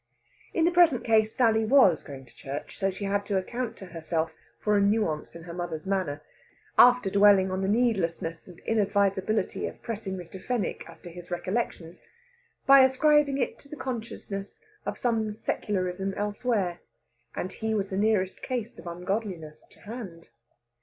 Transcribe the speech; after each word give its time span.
In 0.51 0.65
the 0.65 0.71
present 0.71 1.03
case 1.03 1.31
Sally 1.35 1.63
was 1.63 2.01
going 2.01 2.25
to 2.25 2.35
church, 2.35 2.75
so 2.79 2.89
she 2.89 3.05
had 3.05 3.23
to 3.27 3.37
account 3.37 3.77
to 3.77 3.85
herself 3.85 4.33
for 4.59 4.75
a 4.75 4.81
nuance 4.81 5.35
in 5.35 5.43
her 5.43 5.53
mother's 5.53 5.85
manner 5.85 6.23
after 6.75 7.11
dwelling 7.11 7.51
on 7.51 7.61
the 7.61 7.67
needlessness 7.67 8.47
and 8.47 8.59
inadvisability 8.61 9.67
of 9.69 9.79
pressing 9.83 10.17
Mr. 10.17 10.43
Fenwick 10.43 10.85
as 10.89 10.99
to 11.01 11.11
his 11.11 11.29
recollections 11.29 12.01
by 12.65 12.79
ascribing 12.79 13.37
it 13.37 13.59
to 13.59 13.69
the 13.69 13.75
consciousness 13.75 14.59
of 14.87 14.97
some 14.97 15.31
secularism 15.33 16.15
elsewhere; 16.15 16.79
and 17.35 17.51
he 17.53 17.75
was 17.75 17.91
the 17.91 17.95
nearest 17.97 18.41
case 18.41 18.79
of 18.79 18.87
ungodliness 18.87 19.63
to 19.69 19.81
hand. 19.81 20.29